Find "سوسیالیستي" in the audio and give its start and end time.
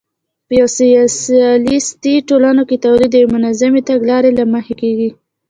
0.77-2.15